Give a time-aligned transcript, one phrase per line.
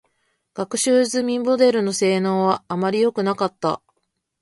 [0.55, 3.83] 学習済みモデルの性能は、あまりよくなかった。